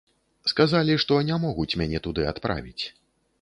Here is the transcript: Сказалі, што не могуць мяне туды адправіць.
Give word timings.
Сказалі, 0.51 0.95
што 1.03 1.19
не 1.27 1.37
могуць 1.45 1.67
мяне 1.83 1.99
туды 2.09 2.27
адправіць. 2.33 2.83